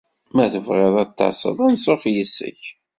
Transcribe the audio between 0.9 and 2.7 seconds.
ad d-taseḍ, anṣuf yes-k.